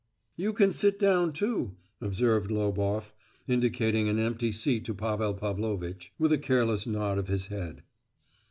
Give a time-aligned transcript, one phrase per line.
[0.35, 3.13] "You can sit down too," observed Loboff,
[3.47, 7.83] indicating an empty seat to Pavel Pavlovitch, with a careless nod of his head.